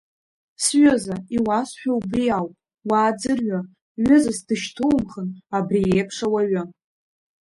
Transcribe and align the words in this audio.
Сҩыза, 0.63 1.15
иуасҳәо 1.35 1.91
убри 1.97 2.25
ауп, 2.37 2.53
уааӡырҩы, 2.89 3.59
ҩызас 4.03 4.39
дышьҭумхын 4.47 5.29
абри 5.57 5.89
еиԥш 5.95 6.17
ауаҩы. 6.25 6.63